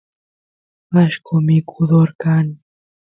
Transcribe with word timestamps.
allqo 0.99 1.35
mikudor 1.45 2.09
kan 2.21 2.47